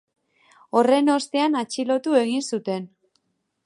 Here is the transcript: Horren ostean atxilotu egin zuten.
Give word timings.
Horren 0.79 1.13
ostean 1.17 1.59
atxilotu 1.61 2.19
egin 2.25 2.47
zuten. 2.55 2.93